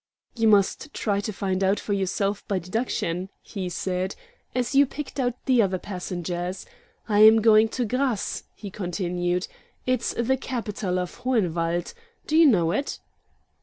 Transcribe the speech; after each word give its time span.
"You 0.35 0.47
must 0.47 0.95
try 0.95 1.19
to 1.19 1.31
find 1.31 1.63
out 1.63 1.79
for 1.79 1.93
yourself 1.93 2.43
by 2.47 2.57
deduction," 2.57 3.29
he 3.43 3.69
said, 3.69 4.15
"as 4.55 4.73
you 4.73 4.87
picked 4.87 5.19
out 5.19 5.35
the 5.45 5.61
other 5.61 5.77
passengers. 5.77 6.65
I 7.07 7.19
am 7.19 7.39
going 7.39 7.69
to 7.69 7.85
Grasse," 7.85 8.41
he 8.55 8.71
continued. 8.71 9.47
"It's 9.85 10.15
the 10.15 10.37
capital 10.37 10.97
of 10.97 11.17
Hohenwald. 11.19 11.93
Do 12.25 12.35
you 12.35 12.47
know 12.47 12.71
it?" 12.71 12.97